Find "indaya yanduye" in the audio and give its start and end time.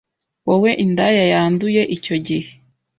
0.85-1.81